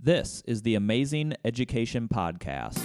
[0.00, 2.78] This is the Amazing Education Podcast.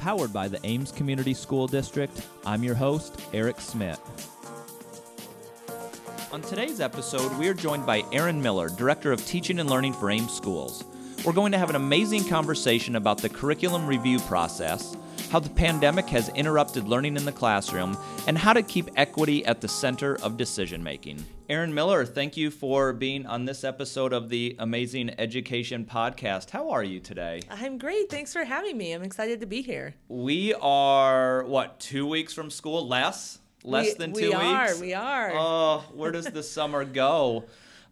[0.00, 4.00] Powered by the Ames Community School District, I'm your host, Eric Smith.
[6.32, 10.10] On today's episode, we are joined by Aaron Miller, Director of Teaching and Learning for
[10.10, 10.82] Ames Schools.
[11.24, 14.96] We're going to have an amazing conversation about the curriculum review process,
[15.30, 19.60] how the pandemic has interrupted learning in the classroom, and how to keep equity at
[19.60, 21.24] the center of decision making.
[21.48, 26.50] Aaron Miller, thank you for being on this episode of the Amazing Education Podcast.
[26.50, 27.42] How are you today?
[27.48, 28.10] I'm great.
[28.10, 28.92] Thanks for having me.
[28.92, 29.94] I'm excited to be here.
[30.08, 32.86] We are, what, two weeks from school?
[32.88, 33.38] Less?
[33.62, 34.40] Less we, than two we weeks?
[34.40, 34.76] We are.
[34.80, 35.32] We are.
[35.34, 37.44] Oh, where does the summer go?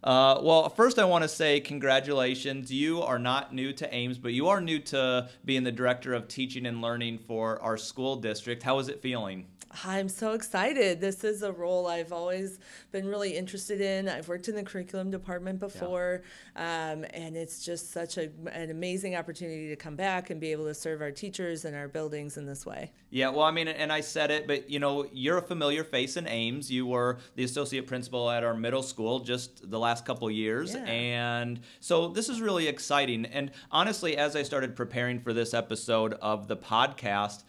[0.03, 2.71] Uh, well, first, I want to say congratulations.
[2.71, 6.27] You are not new to Ames, but you are new to being the director of
[6.27, 8.63] teaching and learning for our school district.
[8.63, 9.45] How is it feeling?
[9.83, 10.99] I'm so excited.
[10.99, 12.59] This is a role I've always
[12.91, 14.09] been really interested in.
[14.09, 16.23] I've worked in the curriculum department before,
[16.55, 16.91] yeah.
[16.91, 20.65] um, and it's just such a, an amazing opportunity to come back and be able
[20.65, 22.91] to serve our teachers and our buildings in this way.
[23.11, 26.17] Yeah, well, I mean, and I said it, but you know, you're a familiar face
[26.17, 26.71] in Ames.
[26.71, 30.83] You were the associate principal at our middle school just the last couple years, Yeah.
[30.85, 33.25] and so this is really exciting.
[33.25, 37.43] And honestly, as I started preparing for this episode of the podcast,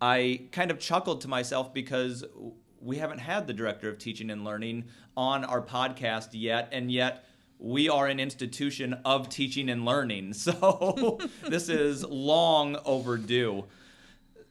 [0.00, 2.24] I kind of chuckled to myself because
[2.80, 4.84] we haven't had the director of teaching and learning
[5.16, 7.24] on our podcast yet, and yet
[7.58, 10.34] we are an institution of teaching and learning.
[10.44, 13.64] So this is long overdue.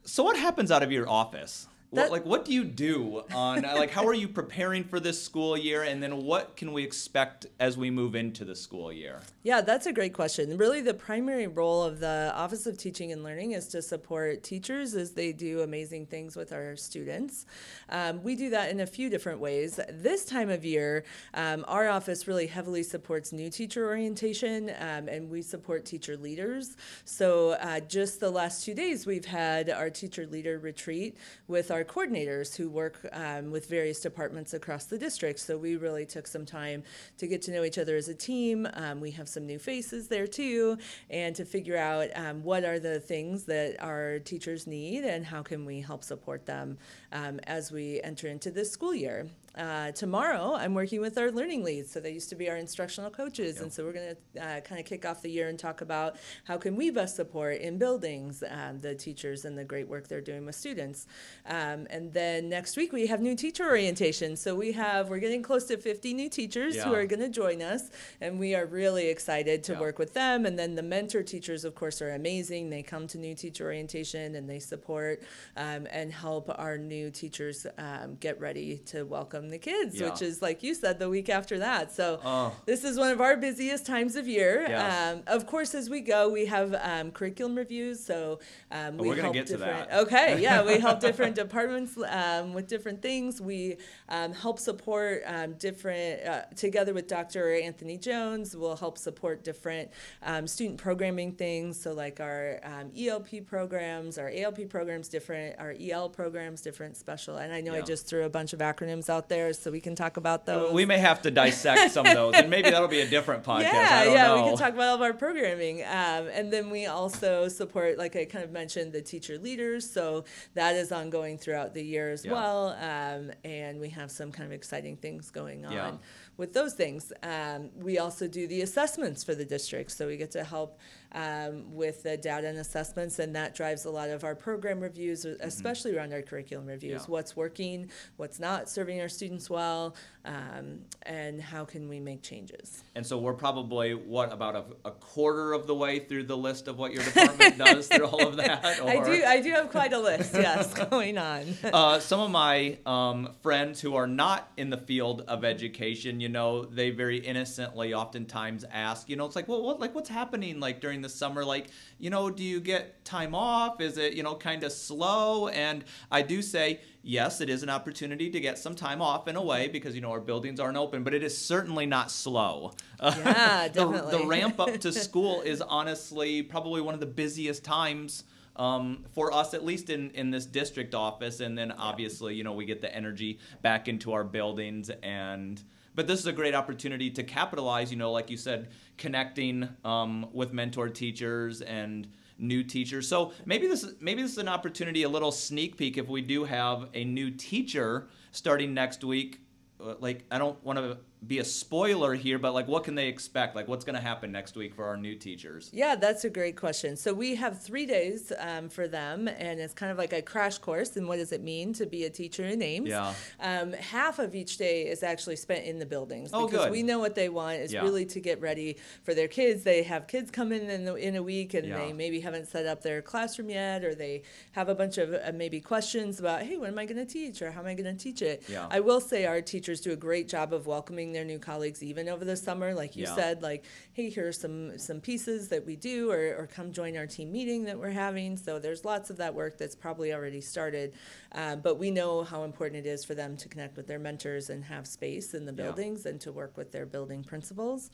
[0.05, 1.67] So what happens out of your office?
[1.94, 5.22] What, That- like what do you do on like how are you preparing for this
[5.22, 9.22] school year and then what can we expect as we move into the school year?
[9.44, 10.58] Yeah, that's a great question.
[10.58, 14.95] Really, the primary role of the Office of Teaching and Learning is to support teachers
[14.95, 17.45] as they do amazing things with our students.
[17.89, 19.80] Um, we do that in a few different ways.
[19.88, 21.03] This time of year,
[21.36, 26.75] um, our office really heavily supports new teacher orientation um, and we support teacher leaders.
[27.05, 31.17] So, uh, just the last two days, we've had our teacher leader retreat
[31.48, 35.39] with our coordinators who work um, with various departments across the district.
[35.39, 36.83] So, we really took some time
[37.17, 38.67] to get to know each other as a team.
[38.73, 40.77] Um, we have some new faces there too,
[41.10, 45.42] and to figure out um, what are the things that our teachers need and how
[45.42, 46.77] can we help support them
[47.11, 49.27] um, as we enter into this school year.
[49.55, 51.91] Uh, tomorrow, I'm working with our learning leads.
[51.91, 54.80] So they used to be our instructional coaches, and so we're going to uh, kind
[54.80, 56.15] of kick off the year and talk about
[56.45, 60.21] how can we best support in buildings um, the teachers and the great work they're
[60.21, 61.05] doing with students.
[61.45, 64.36] Um, and then next week we have new teacher orientation.
[64.36, 67.61] So we have we're getting close to 50 new teachers who are going to join
[67.61, 69.80] us, and we are really excited to Yeah.
[69.81, 70.47] work with them.
[70.47, 72.71] And then the mentor teachers, of course, are amazing.
[72.71, 75.21] They come to new teacher orientation and they support
[75.55, 80.09] um, and help our new teachers um, get ready to welcome the kids, Yeah.
[80.09, 81.92] which is like you said, the week after that.
[81.92, 82.55] So Oh.
[82.65, 84.65] this is one of our busiest times of year.
[84.67, 85.14] Yes.
[85.15, 88.04] Um, of course, as we go, we have um, curriculum reviews.
[88.04, 88.39] So
[88.71, 89.92] um, Oh, we we're gonna get to that.
[89.93, 93.42] Okay, yeah, we help different departments um, with different things.
[93.42, 93.77] We
[94.09, 97.54] um, help support um, different uh, together with Dr.
[97.54, 98.55] Anthony Jones.
[98.55, 99.89] We'll help support different
[100.21, 101.80] um, student programming things.
[101.81, 107.37] So like our um, ELP programs, our ALP programs, different our EL programs, different special.
[107.37, 109.95] And I know I just threw a bunch of acronyms out there, so we can
[109.95, 110.70] talk about those.
[110.71, 113.44] Uh, We may have to dissect some of those and maybe that'll be a different
[113.52, 113.64] podcast.
[113.73, 114.36] Yeah, I don't yeah, know.
[114.44, 115.82] we can talk about all of our programming.
[115.83, 119.89] Um, and then we also support, like I kind of mentioned, the teacher leaders.
[119.89, 122.33] So that is ongoing throughout the year as Yeah.
[122.33, 122.67] well.
[122.80, 125.92] Um, and we have some kind of exciting things going on Yeah.
[126.38, 127.14] With those things.
[127.21, 129.92] Um, we also do the assessments for the district.
[129.92, 130.80] So we get to help
[131.13, 135.25] um, with the data and assessments, and that drives a lot of our program reviews,
[135.25, 137.04] especially around our curriculum reviews.
[137.04, 137.12] Mm-hmm.
[137.12, 137.16] Yeah.
[137.16, 139.95] What's working, what's not serving our students well,
[140.25, 142.84] um, and how can we make changes.
[142.95, 146.68] And so we're probably what about a, a quarter of the way through the list
[146.68, 148.63] of what your department does through all of that?
[148.63, 149.24] I do.
[149.25, 150.34] I do have quite a list.
[150.34, 151.45] Yes, going on.
[151.66, 156.30] uh, some of my um, friends who are not in the field of education, you
[156.30, 160.60] know, they very innocently oftentimes ask, you know, it's like, well, what, like, what's happening
[160.60, 161.44] like during the summer?
[161.44, 161.68] Like,
[162.00, 163.81] you know, do you get time off?
[163.81, 165.50] Is it, you know, kind of slow?
[165.50, 169.36] And I do say, yes, it is an opportunity to get some time off in
[169.36, 172.72] a way because you know our buildings aren't open, but it is certainly not slow.
[173.04, 178.24] Yeah, the, the ramp up to school is honestly probably one of the busiest times
[178.56, 181.40] um, for us, at least in, in this district office.
[181.40, 185.62] And then obviously, you know, we get the energy back into our buildings and.
[185.96, 190.28] But this is a great opportunity to capitalize, you know, like you said, connecting um,
[190.34, 193.07] with mentor teachers and new teachers.
[193.07, 196.21] So maybe this is maybe this is an opportunity, a little sneak peek if we
[196.21, 199.44] do have a new teacher starting next week
[199.83, 200.97] uh, like I don't want to
[201.28, 203.56] be a spoiler here, but like what can they expect?
[203.56, 205.70] Like what's going to happen next week for our new teachers?
[205.74, 206.96] Yeah, that's a great question.
[206.98, 210.58] So we have three days um, for them, and it's kind of like a crash
[210.58, 212.90] course in what does it mean to be a teacher in Ames.
[212.90, 213.14] Yeah.
[213.40, 216.72] Um, half of each day is actually spent in the buildings Oh, because good.
[216.72, 217.84] we know what they want is Yeah.
[217.84, 219.64] really to get ready for their kids.
[219.64, 221.78] They have kids come in in, the, in a week, and Yeah.
[221.78, 225.31] they maybe haven't set up their classroom yet, or they have a bunch of uh,
[225.34, 227.96] maybe questions about, hey, what am I going to teach, or how am I going
[227.96, 228.44] to teach it?
[228.50, 228.68] Yeah.
[228.69, 232.10] I will say our teachers do a great job of welcoming their new colleagues even
[232.10, 232.74] over the summer.
[232.74, 233.15] Like you Yeah.
[233.15, 233.63] said, like,
[233.94, 237.31] hey, here are some some pieces that we do, or, or come join our team
[237.31, 238.36] meeting that we're having.
[238.38, 240.94] So there's lots of that work that's probably already started.
[241.33, 244.50] Um, but we know how important it is for them to connect with their mentors
[244.50, 245.63] and have space in the Yeah.
[245.63, 247.89] buildings and to work with their building principals.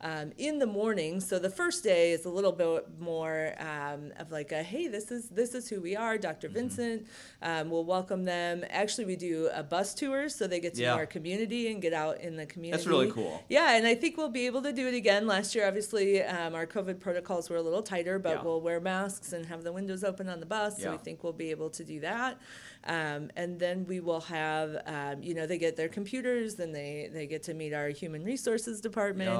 [0.00, 4.30] Um, in the morning, so the first day is a little bit more um, of
[4.30, 6.48] like a hey, this is this is who we are, Dr.
[6.48, 6.54] Mm-hmm.
[6.54, 7.06] Vincent.
[7.40, 8.64] Um, we'll welcome them.
[8.70, 10.90] Actually, we do a bus tour so they get to Yeah.
[10.90, 12.76] know our community and get out in the community.
[12.76, 13.42] That's really cool.
[13.48, 15.26] Yeah, and I think we'll be able to do it again.
[15.26, 18.42] Last year, obviously, um, our COVID protocols were a little tighter, but Yeah.
[18.42, 20.82] we'll wear masks and have the windows open on the bus.
[20.82, 22.38] So we think we'll be able to do that.
[22.86, 27.08] Um, and then we will have, um, you know, they get their computers, then they,
[27.12, 29.30] they get to meet our human resources department.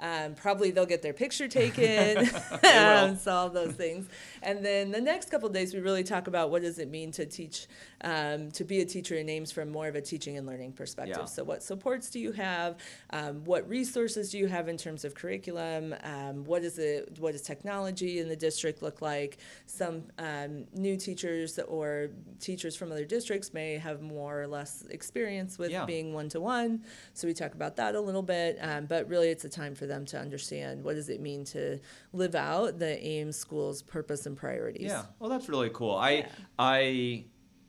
[0.00, 0.24] Yeah.
[0.24, 2.26] Um, probably they'll get their picture taken.
[3.16, 4.08] so all those things.
[4.42, 7.26] And then the next couple days, we really talk about what does it mean to
[7.26, 7.66] teach,
[8.02, 11.16] um, to be a teacher in Ames from more of a teaching and learning perspective.
[11.18, 11.24] Yeah.
[11.26, 12.76] So what supports do you have?
[13.10, 15.94] Um, what resources do you have in terms of curriculum?
[16.02, 17.18] Um, what is it?
[17.18, 19.38] What does technology in the district look like?
[19.66, 22.10] Some um, new teachers or
[22.40, 25.84] teachers from other districts may have more or less experience with Yeah.
[25.84, 26.82] being one to one.
[27.14, 28.58] So we talk about that a little bit.
[28.60, 31.78] Um, but really, it's a time for them to understand what does it mean to
[32.12, 34.86] live out the Ames School's purpose and priorities.
[34.86, 35.02] Yeah.
[35.18, 35.96] Well, that's really cool.
[35.96, 36.26] I Yeah.
[36.58, 37.24] I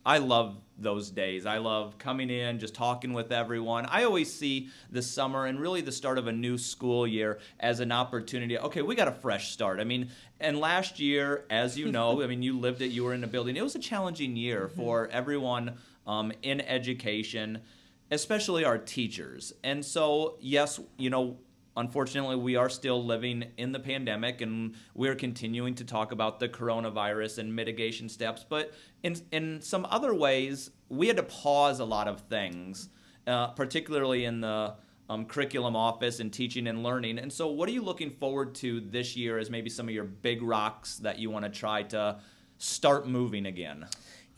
[0.06, 1.46] I love those days.
[1.46, 3.86] I love coming in, just talking with everyone.
[3.86, 7.80] I always see the summer and really the start of a new school year as
[7.80, 8.58] an opportunity.
[8.58, 9.80] Okay, we got a fresh start.
[9.80, 10.10] I mean,
[10.40, 13.28] and last year, as you know, I mean, you lived it, you were in the
[13.28, 13.58] building.
[13.58, 15.78] It was a challenging year for everyone
[16.08, 17.62] um, in education,
[18.10, 19.54] especially our teachers.
[19.64, 21.38] And so, yes, you know,
[21.78, 26.50] unfortunately, we are still living in the pandemic and we're continuing to talk about the
[26.50, 28.46] coronavirus and mitigation steps.
[28.48, 28.74] But
[29.04, 32.90] in, in some other ways, we had to pause a lot of things,
[33.28, 34.76] uh, particularly in the
[35.10, 37.18] um, curriculum office and teaching and learning.
[37.18, 40.04] And so, what are you looking forward to this year as maybe some of your
[40.04, 42.20] big rocks that you want to try to
[42.58, 43.88] start moving again?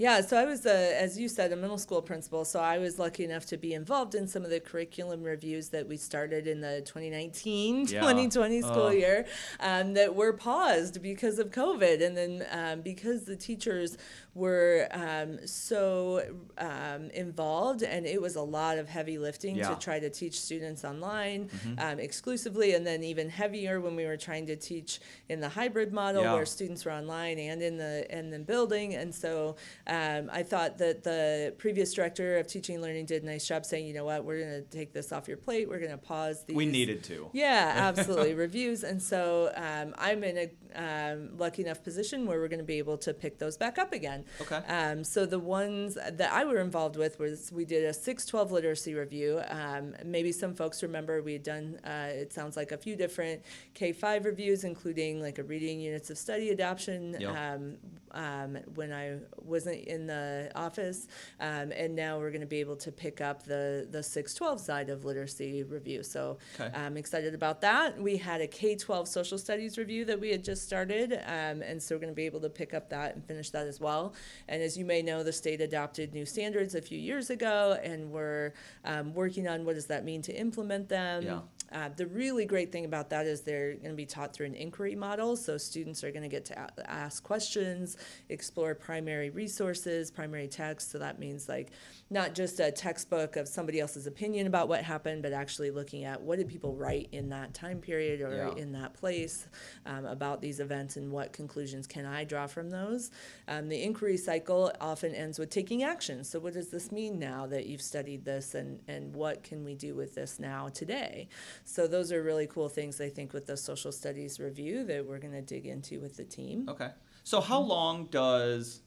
[0.01, 2.43] Yeah, so I was, a, as you said, a middle school principal.
[2.43, 5.87] So I was lucky enough to be involved in some of the curriculum reviews that
[5.87, 7.99] we started in the 2019 Yeah.
[7.99, 8.89] 2020 school Oh.
[8.89, 9.27] year
[9.59, 12.03] um, that were paused because of COVID.
[12.03, 13.95] And then um, because the teachers
[14.33, 16.23] were um, so
[16.57, 19.69] um, involved, and it was a lot of heavy lifting Yeah.
[19.69, 24.17] to try to teach students online um, exclusively, and then even heavier when we were
[24.17, 26.33] trying to teach in the hybrid model Yeah.
[26.35, 28.95] where students were online and in the in the building.
[28.95, 29.57] And so
[29.87, 33.65] um, I thought that the previous director of teaching and learning did a nice job
[33.65, 35.67] saying, you know what, we're going to take this off your plate.
[35.67, 36.55] We're going to pause these.
[36.55, 37.29] We needed to.
[37.33, 38.33] Yeah, absolutely.
[38.33, 38.83] Reviews.
[38.83, 42.77] And so um, I'm in a um, lucky enough position where we're going to be
[42.77, 44.25] able to pick those back up again.
[44.41, 44.57] Okay.
[44.67, 48.93] Um, so the ones that I were involved with was we did a 612 literacy
[48.93, 49.41] review.
[49.49, 53.41] Um, maybe some folks remember we had done, uh, it sounds like a few different
[53.75, 57.53] K5 reviews, including like a reading units of study adoption Yeah.
[57.53, 57.77] um,
[58.13, 61.07] um, when I wasn't in the office.
[61.39, 64.89] Um, and now we're going to be able to pick up the, the 612 side
[64.89, 66.03] of literacy review.
[66.03, 66.69] So Okay.
[66.77, 67.97] I'm excited about that.
[68.01, 71.13] We had a K 12 social studies review that we had just started.
[71.25, 73.67] Um, and so we're going to be able to pick up that and finish that
[73.67, 74.13] as well.
[74.47, 78.11] And as you may know, the state adopted new standards a few years ago, and
[78.11, 78.53] we're
[78.85, 81.23] um, working on what does that mean to implement them.
[81.23, 81.39] Yeah.
[81.71, 84.55] Uh, the really great thing about that is they're going to be taught through an
[84.55, 85.35] inquiry model.
[85.37, 87.97] So students are going to get to a- ask questions,
[88.29, 90.91] explore primary resources, primary text.
[90.91, 91.71] So that means like
[92.09, 96.21] not just a textbook of somebody else's opinion about what happened, but actually looking at
[96.21, 98.61] what did people write in that time period or Yeah.
[98.61, 99.47] in that place
[99.85, 103.11] um, about these events and what conclusions can I draw from those.
[103.47, 106.23] Um, the inquiry cycle often ends with taking action.
[106.25, 109.75] So what does this mean now that you've studied this and, and what can we
[109.75, 111.29] do with this now today?
[111.65, 115.19] So those are really cool things I think with the social studies review that we're
[115.19, 116.67] going to dig into with the team.
[116.69, 116.89] Okay.
[117.23, 118.81] So how long does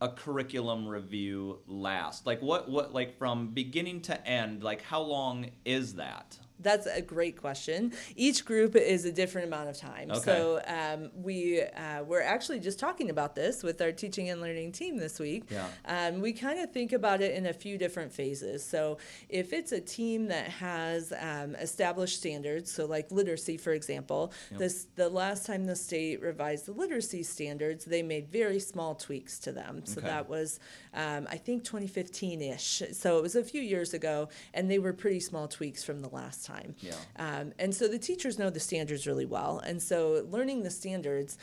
[0.00, 2.26] a curriculum review last?
[2.26, 6.38] Like what what like from beginning to end, like how long is that?
[6.62, 7.92] That's a great question.
[8.16, 10.10] Each group is a different amount of time.
[10.10, 10.20] Okay.
[10.20, 14.72] So um, we uh, we're actually just talking about this with our teaching and learning
[14.72, 15.44] team this week.
[15.50, 15.66] Yeah.
[15.86, 18.64] Um, we kind of think about it in a few different phases.
[18.64, 24.32] So if it's a team that has um, established standards, so like literacy, for example,
[24.50, 24.58] Yep.
[24.60, 29.38] this the last time the state revised the literacy standards, they made very small tweaks
[29.40, 29.82] to them.
[29.84, 30.08] So Okay.
[30.08, 30.60] that was
[30.94, 32.82] um, I think 2015-ish.
[32.92, 36.08] So it was a few years ago, and they were pretty small tweaks from the
[36.08, 36.51] last time.
[36.80, 36.94] Yeah.
[37.16, 39.58] Um, and so the teachers know the standards really well.
[39.58, 41.38] And so learning the standards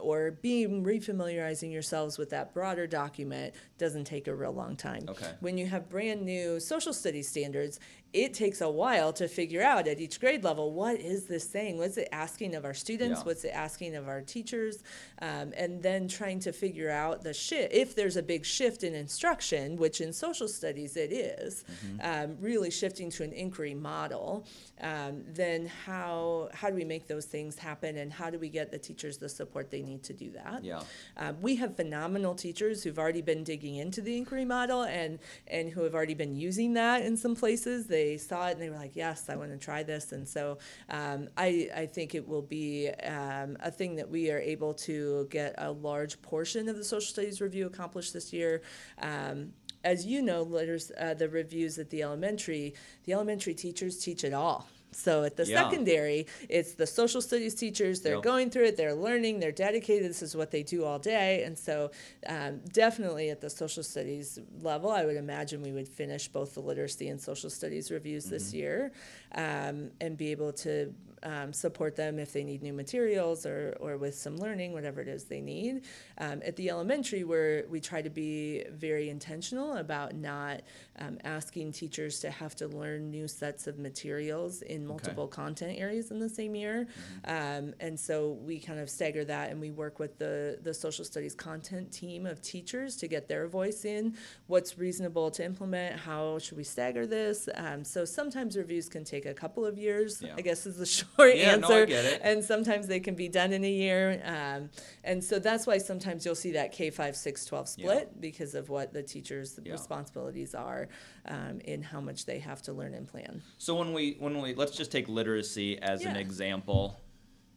[0.00, 5.04] or being refamiliarizing yourselves with that broader document doesn't take a real long time.
[5.08, 5.32] Okay.
[5.40, 7.80] When you have brand new social studies standards,
[8.14, 11.78] it takes a while to figure out at each grade level what is this saying?
[11.78, 13.20] What's it asking of our students?
[13.20, 13.24] Yeah.
[13.24, 14.82] What's it asking of our teachers?
[15.20, 17.72] Um, and then trying to figure out the shift.
[17.74, 21.98] If there's a big shift in instruction, which in social studies it is, Mm-hmm.
[22.32, 24.46] um, really shifting to an inquiry model,
[24.80, 27.96] um, then how how do we make those things happen?
[27.98, 30.62] And how do we get the teachers the support they need to do that?
[30.62, 30.82] Yeah.
[31.16, 35.18] Um, we have phenomenal teachers who've already been digging into the inquiry model and
[35.48, 37.86] and who have already been using that in some places.
[37.86, 40.58] They saw it and they were like, "Yes, I want to try this." And so
[40.88, 45.26] um, I I think it will be um, a thing that we are able to
[45.30, 48.62] get a large portion of the social studies review accomplished this year.
[49.00, 49.52] Um,
[49.84, 52.74] as you know, letters, uh, the reviews at the elementary,
[53.04, 54.66] the elementary teachers teach it all.
[54.92, 55.68] So at the Yeah.
[55.68, 58.00] secondary, it's the social studies teachers.
[58.00, 58.22] They're Yep.
[58.22, 58.76] going through it.
[58.76, 59.40] They're learning.
[59.40, 60.08] They're dedicated.
[60.08, 61.42] This is what they do all day.
[61.42, 61.90] And so,
[62.28, 66.60] um, definitely at the social studies level, I would imagine we would finish both the
[66.60, 68.92] literacy and social studies reviews this year,
[69.34, 73.96] um, and be able to um, support them if they need new materials or, or
[73.96, 75.82] with some learning, whatever it is they need.
[76.18, 80.62] Um, at the elementary, where we try to be very intentional about not
[80.98, 86.10] um, asking teachers to have to learn new sets of materials in multiple content areas
[86.10, 86.86] in the same year.
[87.24, 91.04] Um, and so we kind of stagger that and we work with the, the social
[91.04, 94.16] studies content team of teachers to get their voice in.
[94.46, 95.98] What's reasonable to implement?
[95.98, 97.48] How should we stagger this?
[97.54, 100.34] Um, so sometimes reviews can take a couple of years, Yeah.
[100.36, 101.84] I guess is the short Yeah, no, I answer.
[101.94, 102.20] it.
[102.22, 104.20] And sometimes they can be done in a year.
[104.24, 104.70] Um,
[105.02, 108.68] and so that's why sometimes you'll see that K 5, 6, 12 split because of
[108.68, 109.72] what the teachers' Yeah.
[109.72, 110.88] responsibilities are
[111.26, 113.42] um, in how much they have to learn and plan.
[113.58, 117.00] So when we when we let's just take literacy as an example.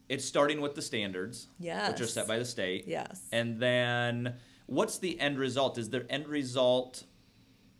[0.08, 2.84] It's starting with the standards, which are set by the state.
[2.86, 3.28] Yes.
[3.30, 5.76] And then what's the end result?
[5.76, 7.04] Is there end result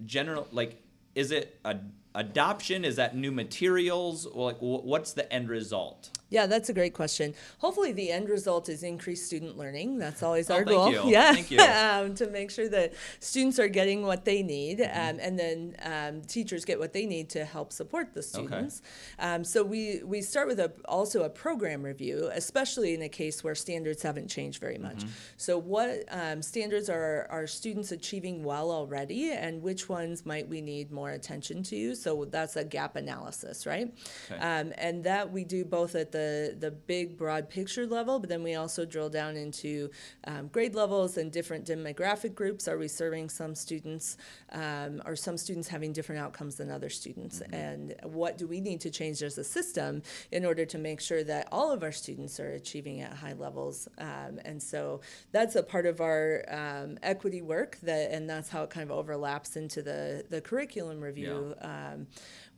[0.04, 0.82] general like
[1.14, 1.76] is it a
[2.18, 2.84] adoption?
[2.84, 4.26] Is that new materials?
[4.26, 6.10] Like what's the end result?
[6.30, 7.34] Yeah, that's a great question.
[7.58, 9.98] Hopefully, the end result is increased student learning.
[9.98, 10.92] That's always Oh, our thank goal.
[10.92, 11.02] you.
[11.18, 11.58] Yeah, Thank you.
[11.60, 15.00] um, to make sure that students are getting what they need, Mm-hmm.
[15.10, 18.82] um, and then um, teachers get what they need to help support the students.
[19.18, 23.42] Um, so we we start with a also a program review, especially in a case
[23.42, 24.98] where standards haven't changed very much.
[24.98, 25.08] Mm-hmm.
[25.38, 30.60] So what um, standards are are students achieving well already, and which ones might we
[30.60, 31.94] need more attention to?
[31.94, 33.88] So that's a gap analysis, right?
[34.30, 34.40] Okay.
[34.40, 38.28] Um, and that we do both at the the the big broad picture level, but
[38.28, 39.90] then we also drill down into
[40.30, 42.68] um, grade levels and different demographic groups.
[42.68, 44.16] Are we serving some students?
[44.52, 47.36] Um, are some students having different outcomes than other students?
[47.52, 51.22] And what do we need to change as a system in order to make sure
[51.24, 53.88] that all of our students are achieving at high levels?
[53.98, 55.00] Um, and so
[55.32, 58.96] that's a part of our um, equity work that, and that's how it kind of
[59.00, 61.54] overlaps into the the curriculum review.
[61.60, 62.06] Um,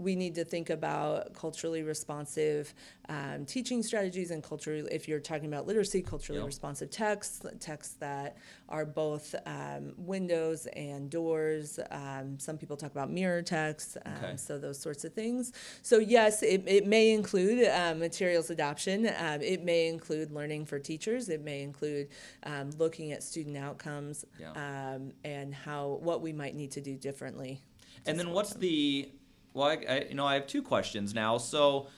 [0.00, 2.72] we need to think about culturally responsive
[3.10, 6.46] um, teaching strategies and culturally, if you're talking about literacy, culturally Yep.
[6.46, 8.36] responsive texts, texts that
[8.68, 11.78] are both um, windows and doors.
[11.90, 14.36] Um, some people talk about mirror texts, um, Okay.
[14.36, 15.52] so those sorts of things.
[15.82, 20.78] So, yes, it, it may include uh, materials adoption, um, it may include learning for
[20.78, 22.08] teachers, it may include
[22.44, 24.52] um, looking at student outcomes Yeah.
[24.94, 27.60] um, and how what we might need to do differently.
[28.06, 29.10] And then what's the
[29.54, 31.38] well, I, I, you know, I have two questions now.
[31.38, 31.88] So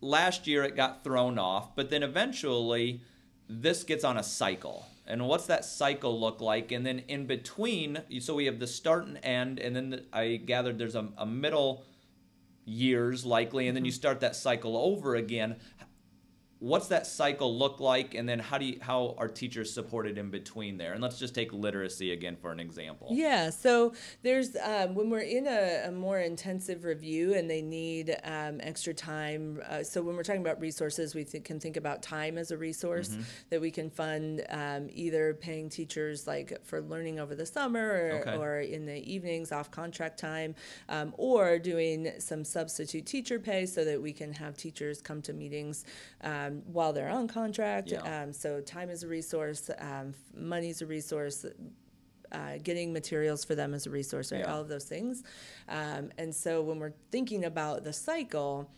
[0.00, 3.02] last year it got thrown off, but then eventually
[3.48, 4.86] this gets on a cycle.
[5.06, 6.70] And what's that cycle look like?
[6.70, 10.36] And then in between, so we have the start and end, and then the, I
[10.36, 11.84] gathered there's a, a middle
[12.64, 13.96] years likely, and then you mm-hmm.
[13.96, 15.56] start that cycle over again.
[16.60, 20.28] What's that cycle look like and then how do you how are teachers supported in
[20.28, 24.94] between there and let's just take literacy again for an example yeah so there's um,
[24.94, 29.82] when we're in a, a, more intensive review and they need um, extra time uh,
[29.82, 33.08] so when we're talking about resources we th- can think about time as a resource
[33.08, 33.22] mm-hmm.
[33.48, 38.20] that we can fund um, either paying teachers like for learning over the summer or,
[38.20, 38.36] okay.
[38.36, 40.54] or in the evenings off contract time
[40.90, 45.32] um, or doing some substitute teacher pay so that we can have teachers come to
[45.32, 45.86] meetings
[46.50, 47.90] um, while they're on contract.
[47.90, 48.22] Yeah.
[48.22, 51.46] Um, so time is a resource, um, money is a resource.
[52.32, 54.42] Uh, getting materials for them as a resource, right?
[54.42, 54.54] Yeah.
[54.54, 55.24] All of those things.
[55.68, 58.70] Um, and so when we're thinking about the cycle,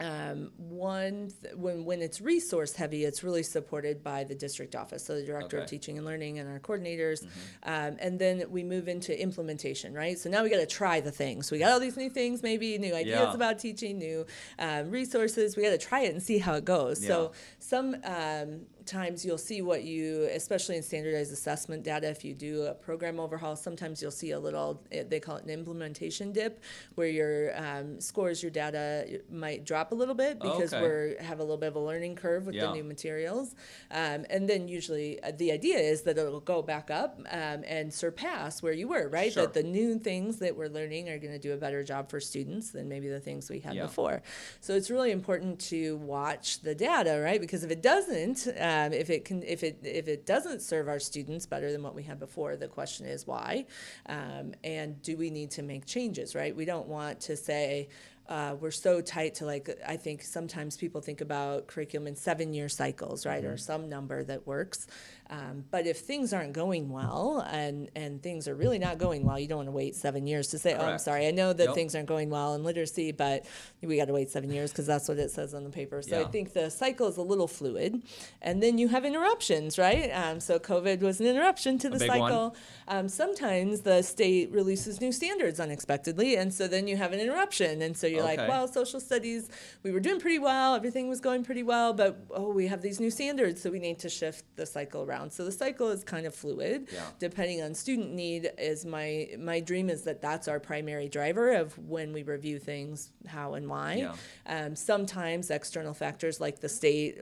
[0.00, 5.06] um, one th- when when it's resource heavy, it's really supported by the district office,
[5.06, 5.64] so the director okay.
[5.64, 7.70] of teaching and learning and our coordinators, mm-hmm.
[7.70, 10.18] um, and then we move into implementation, right?
[10.18, 11.50] So now we got to try the things.
[11.50, 13.34] We got all these new things, maybe new ideas yeah.
[13.34, 14.26] about teaching, new
[14.58, 15.56] um, resources.
[15.56, 17.02] We got to try it and see how it goes.
[17.02, 17.08] Yeah.
[17.08, 22.34] So some um, times you'll see what you, especially in standardized assessment data, if you
[22.34, 26.32] do a program overhaul, sometimes you'll see a little, eh, they call it an implementation
[26.32, 26.62] dip,
[26.94, 31.16] where your um, scores, your data might drop a little bit because okay.
[31.18, 32.66] we have a little bit of a learning curve with yeah.
[32.66, 33.54] the new materials.
[33.90, 37.92] Um, and then usually uh, the idea is that it'll go back up um, and
[37.92, 39.32] surpass where you were, right?
[39.32, 39.44] Sure.
[39.44, 42.20] That the new things that we're learning are going to do a better job for
[42.20, 43.82] students than maybe the things we had yeah.
[43.82, 44.22] before.
[44.60, 47.40] So it's really important to watch the data, right?
[47.40, 50.88] Because if it doesn't, uh, um, if it can, if it if it doesn't serve
[50.88, 53.66] our students better than what we had before, the question is why,
[54.06, 56.34] um, and do we need to make changes?
[56.34, 56.54] Right?
[56.54, 57.88] We don't want to say,
[58.28, 62.54] uh, we're so tight to like i think sometimes people think about curriculum in seven
[62.54, 63.52] year cycles right mm-hmm.
[63.52, 64.86] or some number that works
[65.30, 69.38] um, but if things aren't going well and and things are really not going well
[69.38, 70.84] you don't want to wait seven years to say Correct.
[70.84, 71.74] oh i'm sorry i know that nope.
[71.74, 73.46] things aren't going well in literacy but
[73.82, 76.18] we got to wait seven years because that's what it says on the paper so
[76.18, 76.26] yeah.
[76.26, 78.02] i think the cycle is a little fluid
[78.42, 82.54] and then you have interruptions right um, so covid was an interruption to the cycle
[82.88, 87.82] um, sometimes the state releases new standards unexpectedly and so then you have an interruption
[87.82, 88.36] and so you're okay.
[88.36, 89.48] like, well, social studies,
[89.82, 93.00] we were doing pretty well, everything was going pretty well, but oh, we have these
[93.00, 95.32] new standards, so we need to shift the cycle around.
[95.32, 97.06] So the cycle is kind of fluid, yeah.
[97.18, 98.50] depending on student need.
[98.58, 103.10] Is my my dream is that that's our primary driver of when we review things,
[103.26, 103.94] how and why.
[103.94, 104.14] Yeah.
[104.46, 107.20] Um, sometimes external factors like the state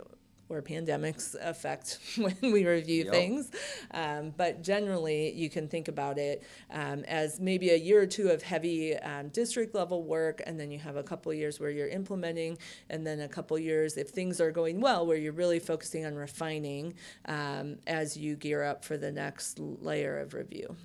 [0.49, 3.13] where pandemics affect when we review yep.
[3.13, 3.51] things.
[3.93, 8.29] Um, but generally, you can think about it um, as maybe a year or two
[8.29, 11.89] of heavy um, district level work, and then you have a couple years where you're
[11.89, 12.59] implementing,
[12.91, 16.14] and then a couple years, if things are going well, where you're really focusing on
[16.14, 16.95] refining
[17.27, 20.77] um, as you gear up for the next layer of review.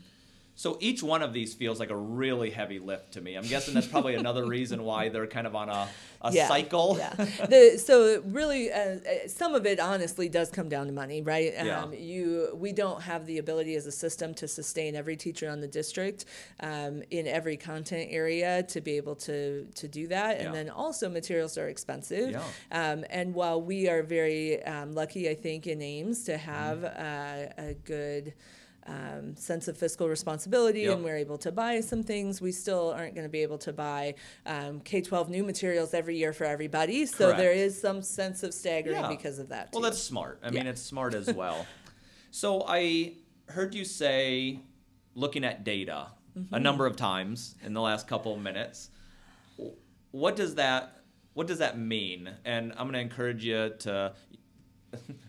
[0.57, 3.35] So each one of these feels like a really heavy lift to me.
[3.35, 5.87] I'm guessing that's probably another reason why they're kind of on a,
[6.21, 6.97] a yeah, cycle.
[6.97, 7.13] Yeah.
[7.47, 11.53] The, so really, uh, uh, some of it honestly does come down to money, right?
[11.53, 11.83] Yeah.
[11.83, 15.61] Um, you we don't have the ability as a system to sustain every teacher on
[15.61, 16.25] the district
[16.59, 20.37] um, in every content area to be able to to do that.
[20.37, 20.51] And yeah.
[20.53, 22.31] then also materials are expensive.
[22.31, 22.43] Yeah.
[22.71, 26.99] Um, and while we are very um, lucky, I think in Ames to have mm.
[26.99, 28.33] uh, a good
[28.87, 30.95] um, sense of fiscal responsibility yep.
[30.95, 33.73] and we're able to buy some things, we still aren't going to be able to
[33.73, 37.05] buy um, K 12 new materials every year for everybody.
[37.05, 37.37] So Correct.
[37.37, 39.09] there is some sense of staggering yeah.
[39.09, 39.71] because of that.
[39.71, 39.79] Too.
[39.79, 40.39] Well, that's smart.
[40.41, 40.51] I yeah.
[40.51, 41.65] mean, it's smart as well.
[42.31, 43.13] so I
[43.47, 44.59] heard you say
[45.15, 46.53] looking at data mm-hmm.
[46.53, 48.89] a number of times in the last couple of minutes.
[50.11, 50.93] What does that
[51.33, 52.31] what does that mean?
[52.45, 54.13] And I'm going to encourage you to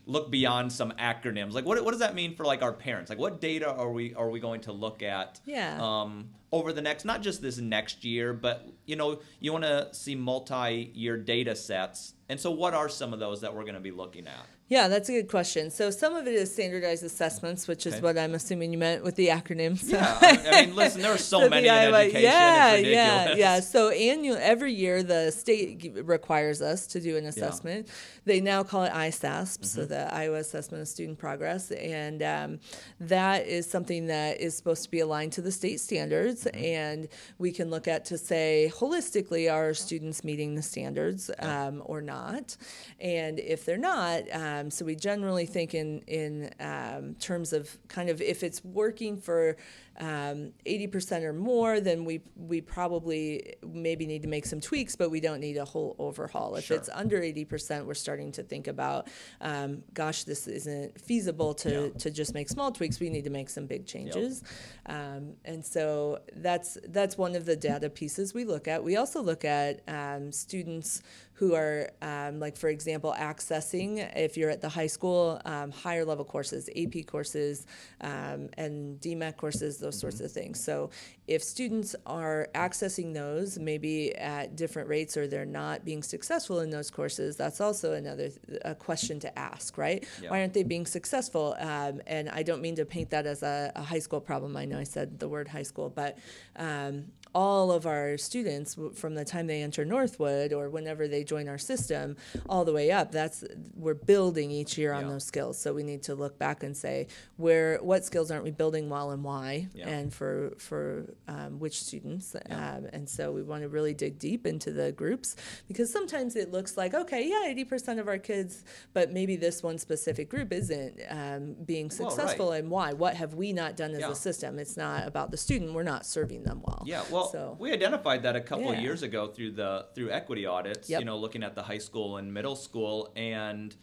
[0.08, 1.52] look beyond some acronyms.
[1.52, 3.10] Like what, what does that mean for like our parents?
[3.10, 5.78] Like what data are we are we going to look at yeah.
[5.80, 9.88] um, over the next not just this next year but you know you want to
[9.92, 12.14] see multi-year data sets.
[12.28, 14.88] And so what are some of those that we're going to be looking at yeah,
[14.88, 15.70] that's a good question.
[15.70, 18.02] So some of it is standardized assessments, which is okay.
[18.02, 19.90] what I'm assuming you meant with the acronyms.
[19.90, 22.22] Yeah, I mean, listen, there are so, so many in education.
[22.22, 23.60] Yeah, yeah, yeah.
[23.60, 27.86] So annual, every year the state requires us to do an assessment.
[27.86, 27.92] Yeah.
[28.26, 29.64] They now call it ISASP, mm-hmm.
[29.64, 32.60] so the Iowa Assessment of Student Progress, and um,
[33.00, 36.62] that is something that is supposed to be aligned to the state standards, mm-hmm.
[36.62, 42.02] and we can look at to say holistically, are students meeting the standards um, or
[42.02, 42.54] not?
[43.00, 44.24] And if they're not.
[44.30, 48.64] Um, um, so we generally think in in um, terms of kind of if it's
[48.64, 49.56] working for
[50.00, 55.10] um, 80% or more, then we we probably maybe need to make some tweaks, but
[55.10, 56.54] we don't need a whole overhaul.
[56.56, 56.76] If Sure.
[56.76, 59.08] it's under 80%, we're starting to think about,
[59.40, 61.98] um, gosh, this isn't feasible to, Yeah.
[61.98, 63.00] to just make small tweaks.
[63.00, 64.42] We need to make some big changes.
[64.86, 68.82] Um, and so that's that's one of the data pieces we look at.
[68.84, 71.02] We also look at um, students
[71.34, 76.04] who are, um, like for example, accessing if you're at the high school, um, higher
[76.04, 77.64] level courses, AP courses,
[78.00, 80.62] um, and DMACC courses, those sorts of things.
[80.62, 80.90] So
[81.26, 86.70] if students are accessing those maybe at different rates or they're not being successful in
[86.70, 88.30] those courses, that's also another
[88.64, 90.06] a question to ask, right?
[90.22, 90.30] Yeah.
[90.30, 91.56] Why aren't they being successful?
[91.58, 94.56] Um, and I don't mean to paint that as a, a high school problem.
[94.56, 96.18] I know I said the word high school, but
[96.56, 101.48] um, all of our students from the time they enter Northwood or whenever they join
[101.48, 102.16] our system,
[102.48, 103.44] all the way up, that's
[103.76, 105.10] we're building each year on Yeah.
[105.12, 105.58] those skills.
[105.58, 109.10] So we need to look back and say where what skills aren't we building well
[109.10, 109.88] and why, Yeah.
[109.88, 112.34] and for for um, which students.
[112.48, 112.76] Yeah.
[112.76, 115.36] Um, and so we want to really dig deep into the groups
[115.68, 118.64] because sometimes it looks like okay, yeah, eighty percent of our kids,
[118.94, 122.16] but maybe this one specific group isn't um, being Well, right.
[122.16, 122.92] successful, and why?
[122.92, 124.58] What have we not done as a system?
[124.58, 126.82] It's not about the student; we're not serving them well.
[126.86, 128.82] Yeah, well, So- we identified that a couple of Yeah.
[128.82, 130.88] years ago through the through equity audits.
[130.88, 131.00] Yep.
[131.00, 133.74] You know, looking at the high school and middle school, and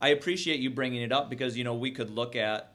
[0.00, 2.68] I appreciate you bringing it up because you know we could look at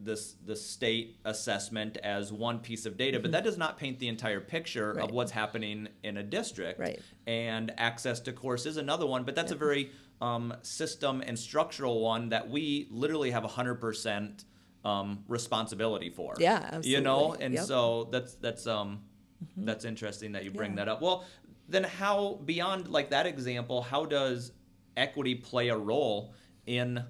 [0.00, 4.06] this the state assessment as one piece of data, but that does not paint the
[4.08, 4.98] entire picture Mm-hmm.
[4.98, 5.08] Right.
[5.08, 6.78] of what's happening in a district.
[6.78, 7.00] Right.
[7.26, 12.00] And access to course is another one, but that's a very um, system and structural
[12.00, 14.44] one that we literally have hundred percent
[14.84, 16.34] um, responsibility for.
[16.38, 17.64] Yeah, You know, and Yep.
[17.64, 19.02] so that's that's um
[19.44, 19.64] Mm-hmm.
[19.66, 20.76] that's interesting that you bring Yeah.
[20.84, 21.02] that up.
[21.02, 21.24] Well,
[21.68, 24.52] then how beyond like that example, how does
[24.96, 26.34] equity play a role
[26.66, 27.04] in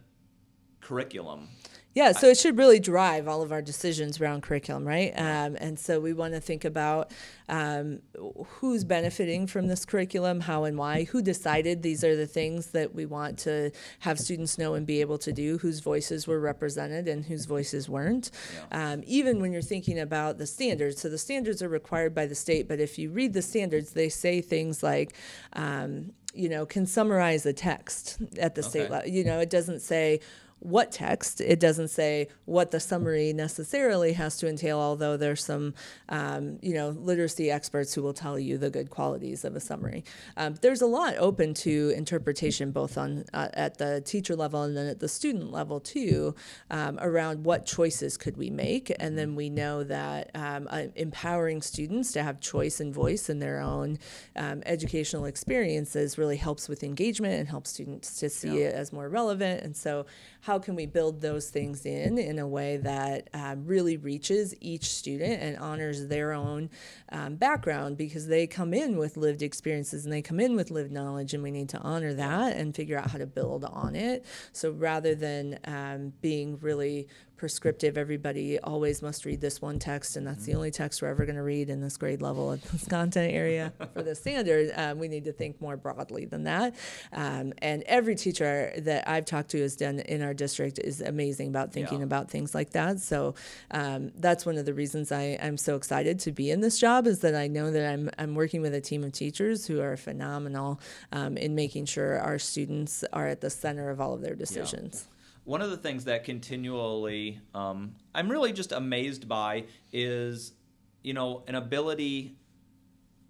[0.81, 1.49] curriculum?
[1.99, 5.13] Yeah, so it should really drive all of our decisions around curriculum, right?
[5.17, 7.11] Um, and so we want to think about
[7.49, 8.03] um,
[8.47, 12.95] who's benefiting from this curriculum, how and why, who decided these are the things that
[12.95, 17.09] we want to have students know and be able to do, whose voices were represented
[17.09, 18.31] and whose voices weren't.
[18.71, 22.37] Um, even when you're thinking about the standards, so the standards are required by the
[22.37, 25.15] state, but if you read the standards, they say things like,
[25.55, 29.11] um, you know, can summarize a text at the state level.
[29.11, 30.21] You know, it doesn't say
[30.61, 31.41] what text.
[31.41, 35.75] It doesn't say what the summary necessarily has to entail, although there's some,
[36.09, 40.05] um, you know, literacy experts who will tell you the good qualities of a summary.
[40.37, 44.77] Um, there's a lot open to interpretation, both on uh, at the teacher level and
[44.77, 46.35] then at the student level too,
[46.71, 51.63] um, around what choices could we make, and then we know that um, uh, empowering
[51.63, 53.99] students to have choice and voice in their own
[54.37, 58.69] um, educational experiences really helps with engagement and helps students to see Yeah.
[58.69, 59.63] it as more relevant.
[59.63, 60.07] And so,
[60.49, 64.87] how can we build those things in in a way that um, really reaches each
[64.87, 66.71] student and honors their own
[67.13, 70.91] um, background because they come in with lived experiences and they come in with lived
[70.91, 74.25] knowledge, and we need to honor that and figure out how to build on it.
[74.53, 80.27] So rather than um, being really prescriptive, everybody always must read this one text, and
[80.27, 82.87] that's the only text we're ever going to read in this grade level at this
[82.87, 84.73] content area for the standard.
[84.79, 86.75] Um, we need to think more broadly than that.
[87.13, 91.49] Um, and every teacher that I've talked to has done in our district is amazing
[91.49, 92.05] about thinking Yeah.
[92.05, 93.01] about things like that.
[93.01, 93.35] So
[93.71, 97.07] um, that's one of the reasons I, I'm so excited to be in this job
[97.07, 99.97] is that I know that I'm, I'm working with a team of teachers who are
[99.97, 100.81] phenomenal
[101.13, 105.07] um, in making sure our students are at the center of all of their decisions.
[105.49, 110.53] One of the things that continually um, I'm really just amazed by is,
[111.03, 112.37] you know, an ability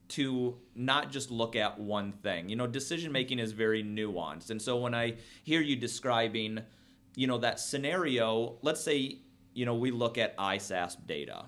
[0.09, 2.49] to not just look at one thing.
[2.49, 4.51] You know, decision making is very nuanced.
[4.51, 6.63] And so when I hear you describing,
[7.15, 9.19] you know, that scenario, let's say,
[9.55, 11.45] you know, we look at ISASP data.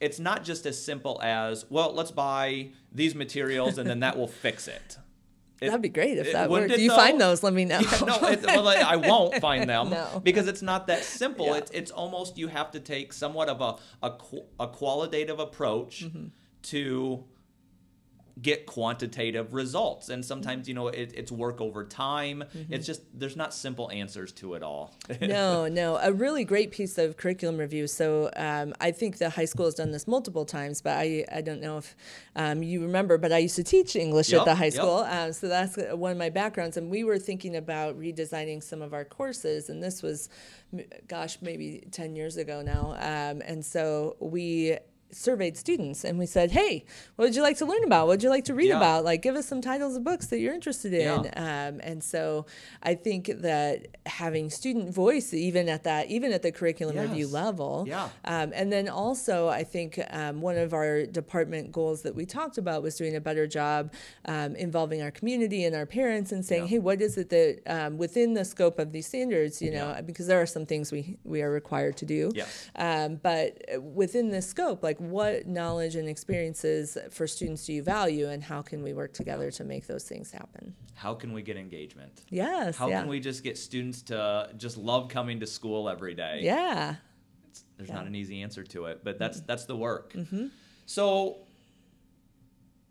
[0.00, 4.28] It's not just as simple as, well, let's buy these materials and then that will
[4.28, 4.96] fix it.
[5.60, 6.70] It- That'd be great if that worked.
[6.72, 6.96] it, You though?
[6.96, 7.80] find those, let me know.
[7.80, 10.20] Yeah, no, well, I I won't find them No.
[10.22, 11.46] because it's not that simple.
[11.46, 11.56] Yeah.
[11.56, 14.12] It's it's almost you have to take somewhat of a a,
[14.60, 16.26] a qualitative approach Mm-hmm.
[16.64, 17.24] to
[18.40, 22.44] get quantitative results, and sometimes you know it, it's work over time.
[22.54, 22.72] Mm-hmm.
[22.72, 24.94] It's just there's not simple answers to it all.
[25.20, 27.86] no, no, a really great piece of curriculum review.
[27.86, 31.40] So um, I think the high school has done this multiple times, but I, I
[31.40, 31.96] don't know if
[32.34, 34.74] um, you remember, but I used to teach English at the high yep.
[34.74, 34.98] school.
[34.98, 36.76] Um, so that's one of my backgrounds.
[36.76, 40.28] And we were thinking about redesigning some of our courses, and this was,
[41.08, 42.92] gosh, maybe 10 years ago now.
[42.98, 44.76] Um, and so we
[45.10, 46.84] surveyed students and we said, "Hey,
[47.16, 48.06] what would you like to learn about?
[48.06, 48.76] What would you like to read Yeah.
[48.76, 49.04] about?
[49.04, 51.66] Like, give us some titles of books that you're interested in." Yeah.
[51.68, 52.46] Um, and so,
[52.82, 57.84] I think that having student voice, even at that, even at the curriculum review level,
[57.88, 58.08] Yeah.
[58.24, 62.58] um, and then also, I think um, one of our department goals that we talked
[62.58, 63.92] about was doing a better job
[64.26, 66.68] um, involving our community and our parents and saying, Yeah.
[66.68, 70.26] "Hey, what is it that um, within the scope of these standards, you know, because
[70.26, 72.70] there are some things we we are required to do." Yes.
[72.76, 78.28] Um, but within this scope, like what knowledge and experiences for students do you value,
[78.28, 80.74] and how can we work together to make those things happen?
[80.94, 82.22] How can we get engagement?
[82.30, 82.76] Yes.
[82.76, 83.00] How yeah.
[83.00, 86.40] can we just get students to just love coming to school every day?
[86.42, 86.96] Yeah.
[87.48, 87.94] It's, there's Yeah.
[87.94, 88.04] Mm-hmm.
[88.04, 90.14] not an easy answer to it, but that's that's the work.
[90.86, 91.38] So,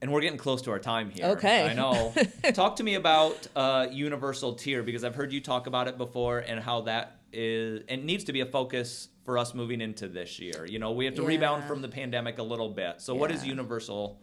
[0.02, 1.26] and we're getting close to our time here.
[1.28, 1.66] Okay.
[1.66, 2.14] I know.
[2.54, 6.40] talk to me about uh, universal tier because I've heard you talk about it before
[6.40, 10.40] and how that is and needs to be a focus for us moving into this
[10.40, 10.66] year.
[10.66, 13.02] You know, we have to rebound from the pandemic a little bit.
[13.02, 14.22] So, what is universal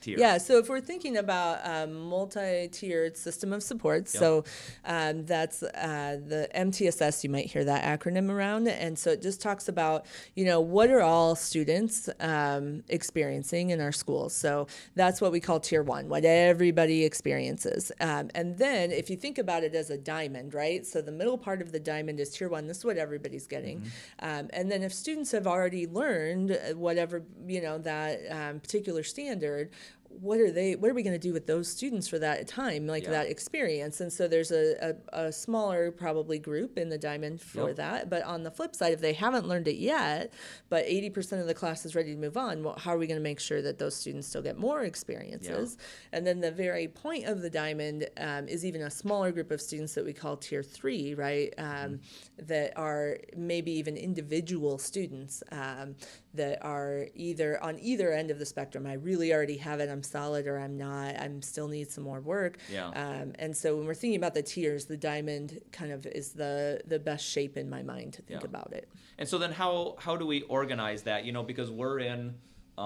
[0.00, 0.18] tier?
[0.18, 4.20] Yeah, so if we're thinking about a multi-tiered system of supports, Yep.
[4.20, 4.44] so
[4.84, 7.24] um, that's uh, the MTSS.
[7.24, 10.90] You might hear that acronym around, and so it just talks about you know what
[10.90, 14.34] are all students um, experiencing in our schools.
[14.34, 17.92] So that's what we call tier one, what everybody experiences.
[18.00, 20.86] Um, and then if you think about it as a diamond, right?
[20.86, 22.66] So the middle part of the diamond is tier one.
[22.66, 23.82] This is what everybody's getting.
[24.20, 29.02] Um, and then if students have already learned uh, whatever you know that um, particular
[29.02, 29.70] standard
[30.08, 32.86] what are they what are we going to do with those students for that time
[32.86, 33.10] like Yeah.
[33.10, 34.00] that experience?
[34.00, 37.76] And so there's a, a, a smaller probably group in the diamond for Yep.
[37.76, 40.32] that but on the flip side if they haven't learned it yet
[40.70, 43.18] but 80% of the class is ready to move on well, how are we going
[43.20, 45.76] to make sure that those students still get more experiences?
[46.12, 49.60] And then the very point of the diamond um, is even a smaller group of
[49.60, 51.52] students that we call tier three right?
[51.58, 52.00] Um,
[52.38, 55.94] that are maybe even individual students um,
[56.38, 60.02] that are either on either end of the spectrum i really already have it i'm
[60.02, 62.88] solid or i'm not i'm still need some more work Yeah.
[62.88, 66.80] um, and so when we're thinking about the tiers the diamond kind of is the
[66.86, 68.46] the best shape in my mind to think Yeah.
[68.48, 71.24] about it And so then how how do we organize that?
[71.26, 72.20] You know, because we're in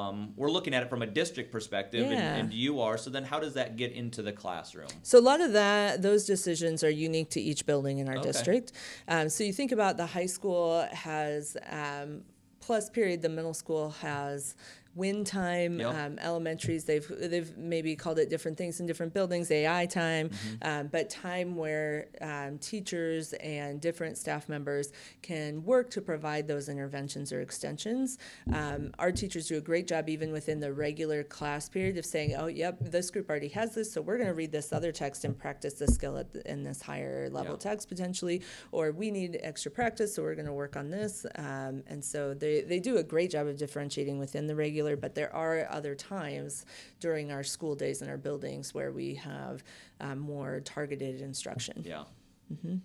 [0.00, 2.16] um, we're looking at it from a district perspective, Yeah.
[2.16, 2.96] and, and you are.
[2.96, 4.88] So then, how does that get into the classroom?
[5.02, 8.28] So a lot of that, those decisions are unique to each building in our Okay.
[8.32, 8.72] district.
[9.14, 12.22] Um, so you think about the high school has um,
[12.62, 14.54] plus period, the middle school has
[14.94, 15.80] win time.
[15.80, 15.94] Yep.
[15.94, 19.50] Um, elementaries, they've they've maybe called it different things in different buildings.
[19.50, 20.30] AI time,
[20.62, 26.68] um, but time where um, teachers and different staff members can work to provide those
[26.68, 28.18] interventions or extensions.
[28.52, 32.34] Um, our teachers do a great job, even within the regular class period, of saying,
[32.36, 35.24] "Oh, yep, this group already has this, so we're going to read this other text
[35.24, 37.58] and practice this skill at the, in this higher level Yeah.
[37.70, 41.24] text potentially." Or we need extra practice, so we're going to work on this.
[41.36, 45.14] Um, and so they they do a great job of differentiating within the regular, but
[45.14, 46.66] there are other times
[47.00, 49.62] during our school days in our buildings where we have
[50.00, 51.82] um, more targeted instruction.
[51.86, 52.04] Yeah.
[52.52, 52.76] Mm-hmm.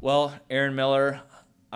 [0.00, 1.20] Well, Aaron Miller,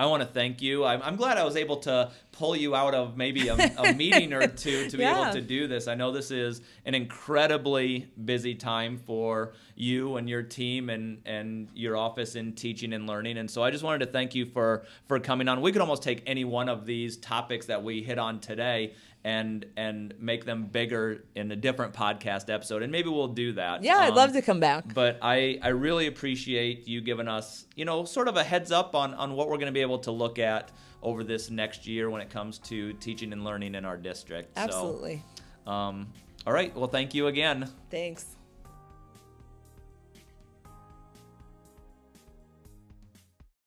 [0.01, 0.83] I want to thank you.
[0.87, 4.33] I'm, I'm glad I was able to pull you out of maybe a, a meeting
[4.33, 5.25] or two to be Yeah.
[5.25, 5.89] able to do this.
[5.89, 11.69] I know this is an incredibly busy time for you and your team and, and
[11.75, 13.37] your office in teaching and learning.
[13.37, 15.61] And so I just wanted to thank you for, for coming on.
[15.61, 19.67] We could almost take any one of these topics that we hit on today and
[19.77, 22.83] and make them bigger in a different podcast episode.
[22.83, 23.83] And maybe we'll do that.
[23.83, 24.95] Yeah, I'd Um, love to come back.
[24.95, 28.95] but I, I really appreciate you giving us, you know, sort of a heads up
[28.95, 30.71] on, on what we're going to be able to look at
[31.03, 34.57] over this next year when it comes to teaching and learning in our district.
[34.57, 35.23] Absolutely.
[35.67, 36.13] So, um,
[36.47, 36.75] all right.
[36.75, 37.69] Well, thank you again.
[37.91, 38.25] Thanks.